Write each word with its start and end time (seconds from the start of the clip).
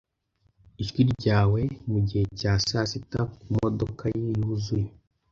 ijwi 0.81 1.01
ryawe 1.13 1.61
mugihe 1.89 2.25
cya 2.39 2.53
sasita 2.67 3.19
kumodoka 3.41 4.03
ye 4.19 4.27
yuzuye 4.37 4.87